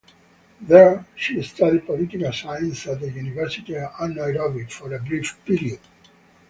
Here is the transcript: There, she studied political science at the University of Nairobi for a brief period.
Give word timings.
There, 0.59 1.05
she 1.15 1.43
studied 1.43 1.85
political 1.85 2.33
science 2.33 2.87
at 2.87 3.01
the 3.01 3.11
University 3.11 3.75
of 3.77 3.93
Nairobi 4.09 4.65
for 4.65 4.91
a 4.95 4.99
brief 4.99 5.37
period. 5.45 5.79